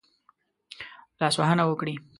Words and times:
لاسوهنه 1.21 1.63
وکړي. 1.67 1.93